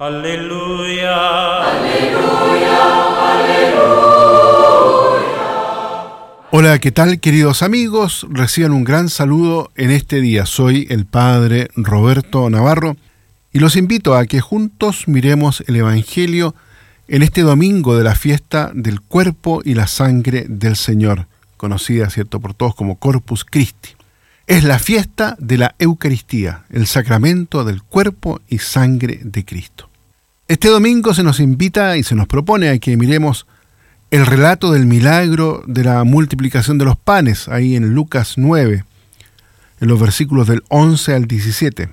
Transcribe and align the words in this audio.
Aleluya. 0.00 1.60
Aleluya, 1.60 2.78
aleluya. 3.34 3.90
Hola, 6.50 6.78
¿qué 6.78 6.90
tal 6.90 7.20
queridos 7.20 7.62
amigos? 7.62 8.26
Reciban 8.30 8.72
un 8.72 8.84
gran 8.84 9.10
saludo 9.10 9.70
en 9.76 9.90
este 9.90 10.22
día. 10.22 10.46
Soy 10.46 10.86
el 10.88 11.04
Padre 11.04 11.68
Roberto 11.76 12.48
Navarro 12.48 12.96
y 13.52 13.58
los 13.58 13.76
invito 13.76 14.14
a 14.14 14.24
que 14.24 14.40
juntos 14.40 15.06
miremos 15.06 15.62
el 15.66 15.76
Evangelio 15.76 16.54
en 17.06 17.22
este 17.22 17.42
domingo 17.42 17.94
de 17.94 18.04
la 18.04 18.14
fiesta 18.14 18.70
del 18.72 19.02
cuerpo 19.02 19.60
y 19.62 19.74
la 19.74 19.86
sangre 19.86 20.46
del 20.48 20.76
Señor, 20.76 21.26
conocida, 21.58 22.08
¿cierto?, 22.08 22.40
por 22.40 22.54
todos 22.54 22.74
como 22.74 22.96
Corpus 22.96 23.44
Christi. 23.44 23.90
Es 24.46 24.64
la 24.64 24.78
fiesta 24.78 25.36
de 25.38 25.58
la 25.58 25.74
Eucaristía, 25.78 26.64
el 26.70 26.86
sacramento 26.86 27.64
del 27.64 27.82
cuerpo 27.82 28.40
y 28.48 28.60
sangre 28.60 29.20
de 29.22 29.44
Cristo. 29.44 29.89
Este 30.50 30.66
domingo 30.66 31.14
se 31.14 31.22
nos 31.22 31.38
invita 31.38 31.96
y 31.96 32.02
se 32.02 32.16
nos 32.16 32.26
propone 32.26 32.70
a 32.70 32.78
que 32.80 32.96
miremos 32.96 33.46
el 34.10 34.26
relato 34.26 34.72
del 34.72 34.84
milagro 34.84 35.62
de 35.68 35.84
la 35.84 36.02
multiplicación 36.02 36.76
de 36.76 36.84
los 36.84 36.96
panes, 36.96 37.46
ahí 37.46 37.76
en 37.76 37.94
Lucas 37.94 38.34
9, 38.36 38.84
en 39.80 39.88
los 39.88 40.00
versículos 40.00 40.48
del 40.48 40.64
11 40.68 41.14
al 41.14 41.26
17. 41.26 41.90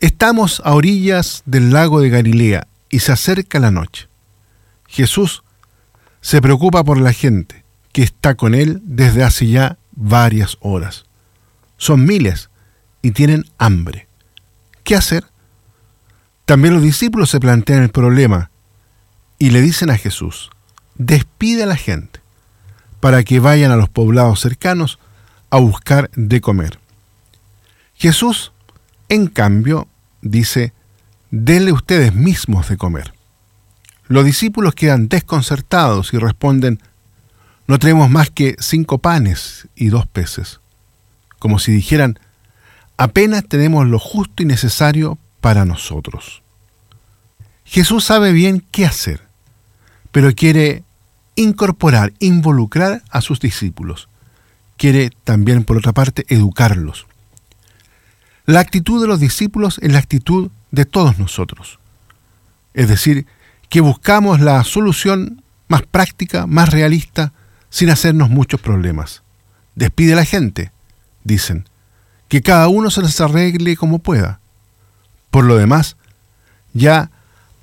Estamos 0.00 0.60
a 0.64 0.74
orillas 0.74 1.44
del 1.46 1.70
lago 1.70 2.00
de 2.00 2.08
Galilea 2.10 2.66
y 2.90 2.98
se 2.98 3.12
acerca 3.12 3.60
la 3.60 3.70
noche. 3.70 4.08
Jesús 4.88 5.44
se 6.20 6.42
preocupa 6.42 6.82
por 6.82 7.00
la 7.00 7.12
gente 7.12 7.64
que 7.92 8.02
está 8.02 8.34
con 8.34 8.56
él 8.56 8.82
desde 8.82 9.22
hace 9.22 9.46
ya 9.46 9.78
varias 9.92 10.56
horas. 10.58 11.04
Son 11.76 12.04
miles 12.04 12.50
y 13.02 13.12
tienen 13.12 13.44
hambre. 13.56 14.08
¿Qué 14.82 14.96
hacer? 14.96 15.26
También 16.44 16.74
los 16.74 16.82
discípulos 16.82 17.30
se 17.30 17.40
plantean 17.40 17.82
el 17.82 17.90
problema 17.90 18.50
y 19.38 19.50
le 19.50 19.62
dicen 19.62 19.90
a 19.90 19.96
Jesús, 19.96 20.50
despide 20.96 21.62
a 21.62 21.66
la 21.66 21.76
gente 21.76 22.20
para 23.00 23.22
que 23.22 23.40
vayan 23.40 23.70
a 23.70 23.76
los 23.76 23.88
poblados 23.88 24.40
cercanos 24.40 24.98
a 25.50 25.58
buscar 25.58 26.10
de 26.14 26.40
comer. 26.40 26.78
Jesús, 27.94 28.52
en 29.08 29.26
cambio, 29.26 29.88
dice, 30.20 30.72
denle 31.30 31.72
ustedes 31.72 32.14
mismos 32.14 32.68
de 32.68 32.76
comer. 32.76 33.14
Los 34.06 34.24
discípulos 34.24 34.74
quedan 34.74 35.08
desconcertados 35.08 36.12
y 36.12 36.18
responden, 36.18 36.80
no 37.66 37.78
tenemos 37.78 38.10
más 38.10 38.30
que 38.30 38.56
cinco 38.58 38.98
panes 38.98 39.68
y 39.74 39.88
dos 39.88 40.06
peces, 40.06 40.60
como 41.38 41.58
si 41.58 41.72
dijeran, 41.72 42.18
apenas 42.98 43.44
tenemos 43.48 43.86
lo 43.86 43.98
justo 43.98 44.42
y 44.42 44.46
necesario 44.46 45.18
para 45.44 45.66
nosotros. 45.66 46.40
Jesús 47.66 48.02
sabe 48.02 48.32
bien 48.32 48.64
qué 48.70 48.86
hacer, 48.86 49.20
pero 50.10 50.34
quiere 50.34 50.84
incorporar, 51.34 52.14
involucrar 52.18 53.02
a 53.10 53.20
sus 53.20 53.40
discípulos. 53.40 54.08
Quiere 54.78 55.10
también, 55.22 55.64
por 55.64 55.76
otra 55.76 55.92
parte, 55.92 56.24
educarlos. 56.30 57.06
La 58.46 58.60
actitud 58.60 59.02
de 59.02 59.06
los 59.06 59.20
discípulos 59.20 59.78
es 59.82 59.92
la 59.92 59.98
actitud 59.98 60.50
de 60.70 60.86
todos 60.86 61.18
nosotros. 61.18 61.78
Es 62.72 62.88
decir, 62.88 63.26
que 63.68 63.82
buscamos 63.82 64.40
la 64.40 64.64
solución 64.64 65.42
más 65.68 65.82
práctica, 65.82 66.46
más 66.46 66.70
realista, 66.70 67.34
sin 67.68 67.90
hacernos 67.90 68.30
muchos 68.30 68.62
problemas. 68.62 69.22
Despide 69.74 70.14
a 70.14 70.16
la 70.16 70.24
gente, 70.24 70.72
dicen, 71.22 71.68
que 72.28 72.40
cada 72.40 72.68
uno 72.68 72.88
se 72.90 73.02
les 73.02 73.20
arregle 73.20 73.76
como 73.76 73.98
pueda. 73.98 74.40
Por 75.34 75.46
lo 75.46 75.56
demás, 75.56 75.96
ya 76.74 77.10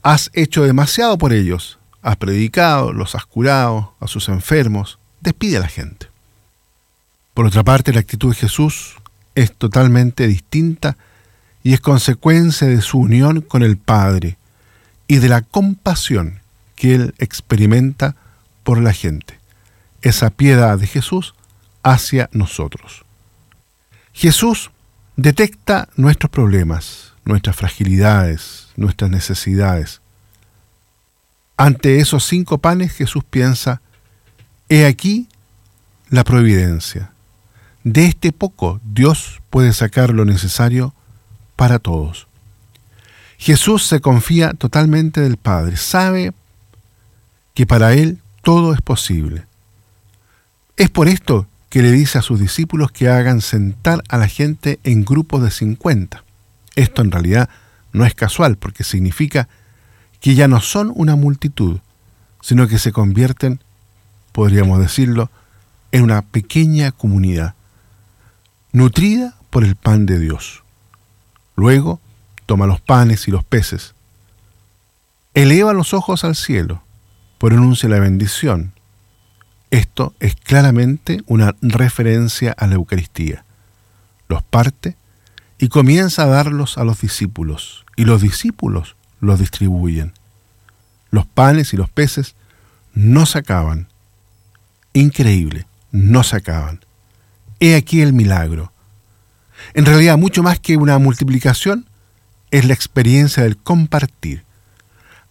has 0.04 0.30
hecho 0.34 0.64
demasiado 0.64 1.18
por 1.18 1.32
ellos. 1.32 1.80
Has 2.02 2.18
predicado, 2.18 2.92
los 2.92 3.16
has 3.16 3.26
curado, 3.26 3.96
a 4.02 4.08
sus 4.08 4.28
enfermos. 4.28 5.00
Despide 5.22 5.56
a 5.56 5.62
la 5.62 5.70
gente. 5.70 6.08
Por 7.34 7.46
otra 7.46 7.64
parte, 7.64 7.94
la 7.94 8.02
actitud 8.02 8.32
de 8.32 8.36
Jesús 8.36 8.98
es 9.36 9.54
totalmente 9.54 10.28
distinta 10.28 10.98
y 11.64 11.72
es 11.72 11.80
consecuencia 11.80 12.68
de 12.68 12.82
su 12.82 13.00
unión 13.00 13.40
con 13.40 13.64
el 13.64 13.78
Padre 13.78 14.36
y 15.08 15.20
de 15.20 15.30
la 15.30 15.40
compasión 15.40 16.42
que 16.76 16.96
Él 16.96 17.16
experimenta 17.20 18.18
por 18.64 18.82
la 18.82 18.92
gente. 18.92 19.40
Esa 20.02 20.30
piedad 20.30 20.78
de 20.78 20.88
Jesús 20.88 21.36
hacia 21.84 22.30
nosotros. 22.34 23.06
Jesús 24.12 24.72
detecta 25.16 25.88
nuestros 25.96 26.30
problemas, 26.32 27.11
nuestras 27.26 27.56
fragilidades, 27.56 28.68
nuestras 28.76 29.10
necesidades. 29.10 30.02
Ante 31.58 32.00
esos 32.00 32.26
cinco 32.26 32.58
panes 32.58 32.92
Jesús 32.92 33.24
piensa, 33.24 33.82
he 34.70 34.86
aquí 34.86 35.28
la 36.10 36.24
providencia. 36.24 37.12
De 37.84 38.06
este 38.06 38.32
poco 38.32 38.80
Dios 38.84 39.42
puede 39.50 39.74
sacar 39.74 40.12
lo 40.12 40.26
necesario 40.26 40.94
para 41.56 41.80
todos. 41.80 42.28
Jesús 43.38 43.88
se 43.88 44.02
confía 44.02 44.54
totalmente 44.54 45.22
del 45.22 45.38
Padre, 45.38 45.78
sabe 45.78 46.34
que 47.54 47.66
para 47.66 47.94
Él 47.94 48.20
todo 48.44 48.74
es 48.74 48.82
posible. 48.82 49.46
Es 50.78 50.90
por 50.90 51.08
esto 51.08 51.48
que 51.70 51.82
le 51.82 51.92
dice 51.92 52.18
a 52.18 52.22
sus 52.22 52.40
discípulos 52.40 52.92
que 52.92 53.10
hagan 53.10 53.42
sentar 53.42 54.04
a 54.10 54.18
la 54.18 54.28
gente 54.28 54.80
en 54.84 55.06
grupos 55.06 55.42
de 55.44 55.52
50. 55.52 56.24
Esto 56.76 57.02
en 57.02 57.12
realidad 57.12 57.50
no 57.94 58.06
es 58.06 58.14
casual 58.14 58.58
porque 58.58 58.84
significa 58.84 59.48
que 60.20 60.36
ya 60.36 60.48
no 60.48 60.62
son 60.62 60.92
una 60.96 61.16
multitud, 61.16 61.80
sino 62.42 62.68
que 62.68 62.80
se 62.80 62.92
convierten, 62.92 63.60
podríamos 64.32 64.80
decirlo, 64.80 65.30
en 65.92 66.04
una 66.04 66.22
pequeña 66.22 66.92
comunidad, 66.92 67.56
nutrida 68.72 69.36
por 69.50 69.64
el 69.64 69.76
pan 69.76 70.06
de 70.06 70.20
Dios. 70.20 70.64
Luego 71.56 72.00
toma 72.46 72.68
los 72.68 72.82
panes 72.82 73.28
y 73.28 73.32
los 73.32 73.44
peces, 73.44 73.94
eleva 75.34 75.74
los 75.74 75.94
ojos 75.94 76.24
al 76.24 76.36
cielo, 76.36 76.84
pronuncia 77.38 77.90
la 77.90 78.00
bendición. 78.00 78.74
Esto 79.70 80.14
es 80.20 80.36
claramente 80.36 81.24
una 81.28 81.56
referencia 81.62 82.54
a 82.58 82.68
la 82.68 82.76
Eucaristía. 82.76 83.46
Los 84.28 84.44
parte 84.44 84.96
y 85.62 85.70
comienza 85.70 86.24
a 86.24 86.26
darlos 86.26 86.80
a 86.80 86.84
los 86.84 87.02
discípulos, 87.02 87.86
y 87.96 88.06
los 88.06 88.24
discípulos 88.24 88.96
los 89.20 89.40
distribuyen. 89.40 90.12
Los 91.12 91.28
panes 91.28 91.72
y 91.74 91.78
los 91.78 91.88
peces 91.88 92.36
no 92.96 93.28
se 93.28 93.38
acaban. 93.38 93.88
Increíble, 94.94 95.68
no 95.92 96.24
se 96.24 96.38
acaban. 96.38 96.84
He 97.60 97.76
aquí 97.76 98.02
el 98.02 98.12
milagro. 98.12 98.74
En 99.76 99.86
realidad, 99.86 100.18
mucho 100.18 100.42
más 100.42 100.60
que 100.60 100.78
una 100.78 100.98
multiplicación, 100.98 101.88
es 102.50 102.66
la 102.66 102.74
experiencia 102.74 103.44
del 103.44 103.56
compartir, 103.56 104.44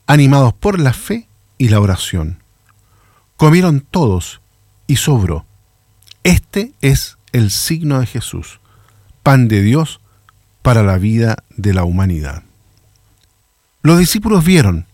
animados 0.07 0.55
por 0.55 0.79
la 0.79 0.93
fe 0.93 1.27
y 1.59 1.71
la 1.71 1.81
oración. 1.81 2.41
Comieron 3.37 3.81
todos 3.81 4.41
y 4.87 4.95
sobró. 4.95 5.45
Este 6.23 6.73
es 6.83 7.19
el 7.33 7.51
signo 7.51 7.99
de 7.99 8.07
Jesús, 8.07 8.61
pan 9.25 9.49
de 9.49 9.63
Dios 9.63 10.01
para 10.63 10.83
la 10.83 10.99
vida 10.99 11.37
de 11.57 11.75
la 11.75 11.85
humanidad. 11.85 12.43
Los 13.83 13.99
discípulos 13.99 14.45
vieron, 14.45 14.87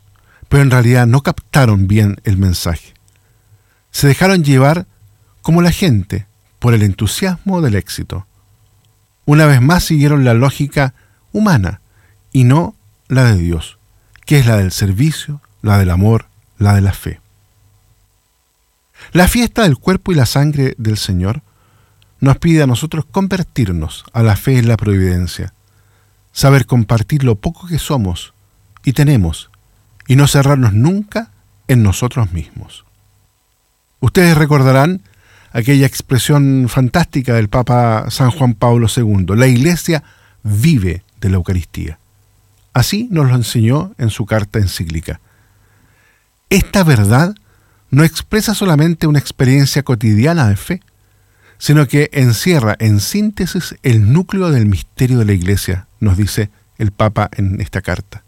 pero 0.48 0.62
en 0.62 0.70
realidad 0.70 1.06
no 1.06 1.22
captaron 1.22 1.88
bien 1.88 2.20
el 2.24 2.36
mensaje. 2.36 2.94
Se 3.90 4.06
dejaron 4.06 4.44
llevar 4.44 4.86
como 5.42 5.62
la 5.62 5.72
gente 5.72 6.26
por 6.58 6.74
el 6.74 6.82
entusiasmo 6.82 7.60
del 7.60 7.74
éxito. 7.74 8.26
Una 9.24 9.46
vez 9.46 9.60
más 9.60 9.84
siguieron 9.84 10.24
la 10.24 10.34
lógica 10.34 10.94
humana 11.32 11.80
y 12.32 12.44
no 12.44 12.74
la 13.08 13.24
de 13.24 13.36
Dios, 13.36 13.78
que 14.24 14.38
es 14.38 14.46
la 14.46 14.56
del 14.56 14.72
servicio, 14.72 15.40
la 15.62 15.78
del 15.78 15.90
amor, 15.90 16.26
la 16.58 16.74
de 16.74 16.80
la 16.80 16.92
fe. 16.92 17.20
La 19.12 19.28
fiesta 19.28 19.62
del 19.62 19.78
cuerpo 19.78 20.12
y 20.12 20.14
la 20.14 20.26
sangre 20.26 20.74
del 20.78 20.96
Señor 20.96 21.42
nos 22.20 22.38
pide 22.38 22.62
a 22.62 22.66
nosotros 22.66 23.04
convertirnos 23.04 24.04
a 24.12 24.22
la 24.22 24.36
fe 24.36 24.58
en 24.58 24.68
la 24.68 24.76
providencia, 24.76 25.52
saber 26.36 26.66
compartir 26.66 27.24
lo 27.24 27.36
poco 27.36 27.66
que 27.66 27.78
somos 27.78 28.34
y 28.84 28.92
tenemos 28.92 29.48
y 30.06 30.16
no 30.16 30.26
cerrarnos 30.26 30.74
nunca 30.74 31.30
en 31.66 31.82
nosotros 31.82 32.30
mismos. 32.30 32.84
Ustedes 34.00 34.36
recordarán 34.36 35.00
aquella 35.52 35.86
expresión 35.86 36.66
fantástica 36.68 37.32
del 37.32 37.48
Papa 37.48 38.10
San 38.10 38.30
Juan 38.30 38.52
Pablo 38.52 38.86
II, 38.94 39.34
la 39.34 39.46
Iglesia 39.46 40.04
vive 40.42 41.02
de 41.22 41.30
la 41.30 41.36
Eucaristía. 41.36 41.98
Así 42.74 43.08
nos 43.10 43.30
lo 43.30 43.34
enseñó 43.34 43.94
en 43.96 44.10
su 44.10 44.26
carta 44.26 44.58
encíclica. 44.58 45.20
Esta 46.50 46.84
verdad 46.84 47.34
no 47.90 48.04
expresa 48.04 48.54
solamente 48.54 49.06
una 49.06 49.18
experiencia 49.18 49.82
cotidiana 49.84 50.50
de 50.50 50.56
fe, 50.56 50.82
sino 51.56 51.88
que 51.88 52.10
encierra 52.12 52.76
en 52.78 53.00
síntesis 53.00 53.76
el 53.82 54.12
núcleo 54.12 54.50
del 54.50 54.66
misterio 54.66 55.18
de 55.18 55.24
la 55.24 55.32
Iglesia, 55.32 55.86
nos 56.00 56.16
dice 56.16 56.50
el 56.78 56.90
Papa 56.90 57.30
en 57.32 57.60
esta 57.60 57.80
carta. 57.80 58.22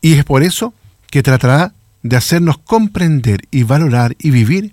Y 0.00 0.14
es 0.14 0.24
por 0.24 0.42
eso 0.42 0.74
que 1.10 1.22
tratará 1.22 1.72
de 2.02 2.16
hacernos 2.16 2.58
comprender 2.58 3.42
y 3.50 3.64
valorar 3.64 4.16
y 4.18 4.30
vivir 4.30 4.72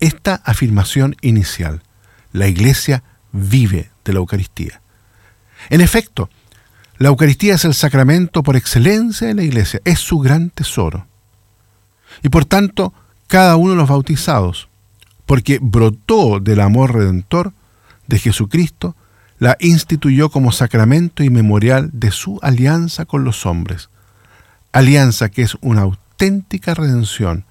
esta 0.00 0.34
afirmación 0.44 1.16
inicial. 1.22 1.82
La 2.32 2.46
Iglesia 2.46 3.02
vive 3.32 3.90
de 4.04 4.12
la 4.12 4.18
Eucaristía. 4.18 4.80
En 5.70 5.80
efecto, 5.80 6.28
la 6.98 7.08
Eucaristía 7.08 7.54
es 7.54 7.64
el 7.64 7.74
sacramento 7.74 8.42
por 8.42 8.56
excelencia 8.56 9.28
de 9.28 9.34
la 9.34 9.42
Iglesia, 9.42 9.80
es 9.84 10.00
su 10.00 10.18
gran 10.18 10.50
tesoro. 10.50 11.06
Y 12.22 12.28
por 12.28 12.44
tanto, 12.44 12.92
cada 13.26 13.56
uno 13.56 13.72
de 13.72 13.76
los 13.76 13.88
bautizados, 13.88 14.68
porque 15.26 15.58
brotó 15.60 16.40
del 16.40 16.60
amor 16.60 16.94
redentor 16.94 17.52
de 18.06 18.18
Jesucristo, 18.18 18.96
la 19.38 19.56
instituyó 19.60 20.30
como 20.30 20.52
sacramento 20.52 21.22
y 21.22 21.30
memorial 21.30 21.90
de 21.92 22.10
su 22.10 22.38
alianza 22.42 23.04
con 23.04 23.24
los 23.24 23.46
hombres. 23.46 23.88
Alianza 24.72 25.28
que 25.28 25.42
es 25.42 25.56
una 25.60 25.82
auténtica 25.82 26.74
redención, 26.74 27.44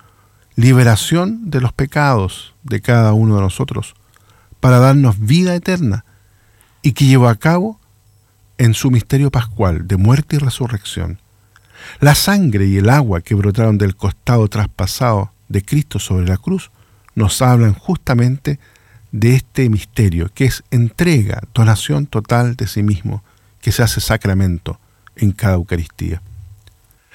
liberación 0.56 1.50
de 1.50 1.62
los 1.62 1.74
pecados 1.74 2.54
de 2.64 2.82
cada 2.82 3.14
uno 3.14 3.36
de 3.36 3.42
nosotros, 3.42 3.96
para 4.60 4.80
darnos 4.80 5.20
vida 5.20 5.56
eterna, 5.56 6.04
y 6.82 6.94
que 6.94 7.06
llevó 7.06 7.28
a 7.30 7.36
cabo 7.36 7.80
en 8.58 8.74
su 8.74 8.92
misterio 8.92 9.32
pascual 9.32 9.88
de 9.88 9.98
muerte 9.98 10.36
y 10.36 10.40
resurrección. 10.40 11.20
La 12.00 12.16
sangre 12.16 12.66
y 12.66 12.78
el 12.78 12.90
agua 12.90 13.22
que 13.22 13.36
brotaron 13.36 13.78
del 13.78 13.96
costado 13.96 14.48
traspasado 14.48 15.32
de 15.48 15.64
Cristo 15.64 16.00
sobre 16.00 16.28
la 16.28 16.38
cruz 16.38 16.72
nos 17.16 17.42
hablan 17.42 17.74
justamente 17.74 18.52
de 18.52 18.60
este 19.12 19.70
misterio, 19.70 20.30
que 20.34 20.46
es 20.46 20.64
entrega, 20.72 21.42
donación 21.54 22.06
total 22.06 22.56
de 22.56 22.68
sí 22.68 22.84
mismo, 22.84 23.24
que 23.62 23.72
se 23.72 23.84
hace 23.84 24.02
sacramento 24.02 24.80
en 25.16 25.32
cada 25.32 25.56
Eucaristía. 25.56 26.22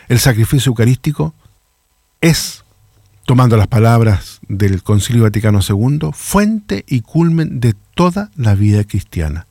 El 0.08 0.18
sacrificio 0.18 0.70
eucarístico 0.70 1.34
es, 2.20 2.64
tomando 3.24 3.56
las 3.56 3.68
palabras 3.68 4.40
del 4.48 4.82
Concilio 4.82 5.22
Vaticano 5.22 5.60
II, 5.66 6.10
fuente 6.12 6.84
y 6.86 7.02
culmen 7.02 7.60
de 7.60 7.74
toda 7.94 8.30
la 8.36 8.54
vida 8.54 8.84
cristiana. 8.84 9.46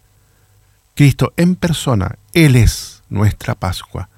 Cristo 0.95 1.33
en 1.38 1.55
persona, 1.55 2.17
Él 2.33 2.55
es 2.55 3.03
nuestra 3.09 3.55
Pascua, 3.55 4.09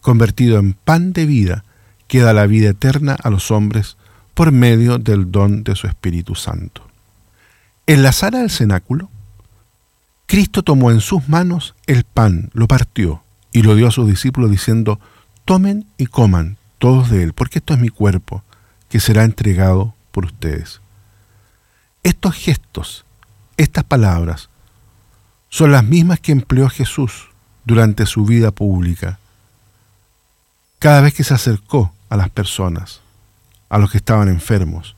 convertido 0.00 0.58
en 0.58 0.72
pan 0.72 1.12
de 1.12 1.26
vida, 1.26 1.64
que 2.08 2.20
da 2.20 2.32
la 2.32 2.46
vida 2.46 2.70
eterna 2.70 3.16
a 3.22 3.30
los 3.30 3.50
hombres 3.50 3.96
por 4.34 4.52
medio 4.52 4.98
del 4.98 5.30
don 5.30 5.64
de 5.64 5.76
su 5.76 5.86
Espíritu 5.86 6.34
Santo. 6.34 6.86
En 7.86 8.02
la 8.02 8.12
sala 8.12 8.38
del 8.38 8.50
cenáculo, 8.50 9.10
Cristo 10.26 10.62
tomó 10.62 10.90
en 10.90 11.00
sus 11.00 11.28
manos 11.28 11.74
el 11.86 12.04
pan, 12.04 12.50
lo 12.54 12.66
partió 12.66 13.22
y 13.52 13.62
lo 13.62 13.74
dio 13.74 13.88
a 13.88 13.90
sus 13.90 14.08
discípulos 14.08 14.50
diciendo, 14.50 14.98
tomen 15.44 15.86
y 15.98 16.06
coman 16.06 16.56
todos 16.78 17.10
de 17.10 17.22
él, 17.22 17.34
porque 17.34 17.58
esto 17.58 17.74
es 17.74 17.80
mi 17.80 17.90
cuerpo, 17.90 18.42
que 18.88 19.00
será 19.00 19.24
entregado 19.24 19.94
por 20.12 20.24
ustedes. 20.24 20.80
Estos 22.02 22.34
gestos, 22.34 23.04
estas 23.58 23.84
palabras, 23.84 24.48
son 25.50 25.70
las 25.70 25.84
mismas 25.84 26.20
que 26.20 26.32
empleó 26.32 26.70
Jesús 26.70 27.28
durante 27.66 28.06
su 28.06 28.24
vida 28.24 28.50
pública, 28.50 29.18
cada 30.78 31.02
vez 31.02 31.14
que 31.14 31.24
se 31.24 31.34
acercó 31.34 31.92
a 32.08 32.16
las 32.16 32.30
personas, 32.30 33.00
a 33.68 33.78
los 33.78 33.90
que 33.90 33.98
estaban 33.98 34.28
enfermos, 34.28 34.96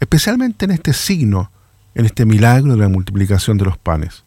especialmente 0.00 0.64
en 0.64 0.72
este 0.72 0.92
signo, 0.92 1.50
en 1.96 2.04
este 2.04 2.26
milagro 2.26 2.74
de 2.74 2.78
la 2.78 2.88
multiplicación 2.88 3.56
de 3.56 3.64
los 3.64 3.78
panes. 3.78 4.22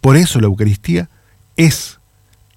Por 0.00 0.16
eso 0.16 0.40
la 0.40 0.46
Eucaristía 0.46 1.10
es 1.56 1.98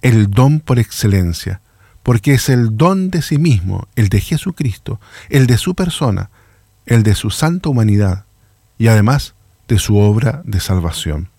el 0.03 0.29
don 0.29 0.59
por 0.59 0.77
excelencia, 0.77 1.61
porque 2.03 2.35
es 2.35 2.47
el 2.49 2.77
don 2.77 3.09
de 3.09 3.23
sí 3.23 3.39
mismo, 3.39 3.87
el 3.95 4.09
de 4.09 4.21
Jesucristo, 4.21 5.01
el 5.29 5.47
de 5.47 5.57
su 5.57 5.73
persona, 5.73 6.29
el 6.85 7.01
de 7.01 7.15
su 7.15 7.31
santa 7.31 7.69
humanidad 7.69 8.25
y 8.77 8.87
además 8.87 9.33
de 9.67 9.79
su 9.79 9.97
obra 9.97 10.43
de 10.45 10.59
salvación. 10.59 11.29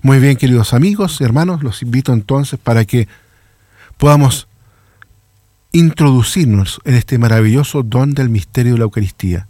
Muy 0.00 0.20
bien, 0.20 0.36
queridos 0.36 0.72
amigos 0.72 1.20
y 1.20 1.24
hermanos, 1.24 1.64
los 1.64 1.82
invito 1.82 2.12
entonces 2.12 2.58
para 2.58 2.84
que 2.84 3.08
podamos 3.98 4.46
introducirnos 5.72 6.80
en 6.84 6.94
este 6.94 7.18
maravilloso 7.18 7.82
don 7.82 8.14
del 8.14 8.28
misterio 8.28 8.74
de 8.74 8.78
la 8.78 8.84
Eucaristía, 8.84 9.48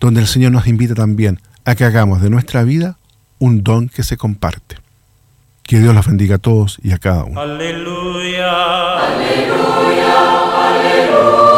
donde 0.00 0.20
el 0.20 0.26
Señor 0.26 0.52
nos 0.52 0.66
invita 0.66 0.94
también 0.94 1.38
a 1.64 1.74
que 1.74 1.84
hagamos 1.84 2.22
de 2.22 2.30
nuestra 2.30 2.64
vida 2.64 2.96
un 3.38 3.62
don 3.62 3.88
que 3.88 4.02
se 4.02 4.16
comparte. 4.16 4.76
Que 5.62 5.78
Dios 5.78 5.94
los 5.94 6.06
bendiga 6.06 6.36
a 6.36 6.38
todos 6.38 6.78
y 6.82 6.92
a 6.92 6.98
cada 6.98 7.24
uno. 7.24 7.40
Aleluya. 7.40 8.98
Aleluya. 8.98 10.68
Aleluya. 10.68 11.49